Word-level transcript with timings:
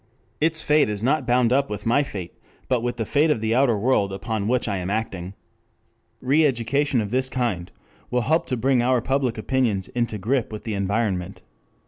Its 0.39 0.63
fate 0.63 0.89
is 0.89 1.03
not 1.03 1.27
bound 1.27 1.53
up 1.53 1.69
with 1.69 1.85
my 1.85 2.01
fate, 2.01 2.33
but 2.67 2.81
with 2.81 2.97
the 2.97 3.05
fate 3.05 3.29
of 3.29 3.39
the 3.39 3.53
outer 3.53 3.77
world 3.77 4.11
upon 4.11 4.47
which 4.47 4.67
I 4.67 4.77
am 4.79 4.89
acting. 4.89 5.35
5 6.23 6.27
Re 6.29 6.45
education 6.47 7.01
of 7.01 7.11
this 7.11 7.29
kind 7.29 7.69
will 8.09 8.21
help 8.21 8.47
to 8.47 8.57
bring 8.57 8.81
our 8.81 8.99
public 8.99 9.37
opinions 9.37 9.89
into 9.89 10.17
grip 10.17 10.51
with 10.51 10.63
the 10.63 10.73
environment. 10.73 11.43